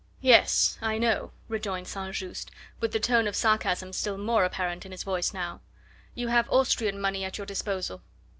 "Yes, 0.21 0.79
I 0.81 0.97
know," 0.97 1.31
rejoined 1.47 1.87
St. 1.87 2.15
Just, 2.15 2.49
with 2.79 2.91
the 2.91 2.99
tone 2.99 3.27
of 3.27 3.35
sarcasm 3.35 3.93
still 3.93 4.17
more 4.17 4.43
apparent 4.45 4.83
in 4.83 4.91
his 4.91 5.03
voice 5.03 5.31
now. 5.31 5.61
"You 6.15 6.29
have 6.29 6.49
Austrian 6.49 6.99
money 6.99 7.23
at 7.23 7.37
your 7.37 7.45
disposal." 7.45 8.01